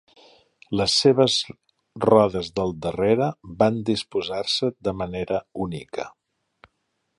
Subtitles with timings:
[0.79, 1.35] Les seves
[2.05, 3.29] rodes del darrere
[3.61, 6.11] van disposar-se de manera única.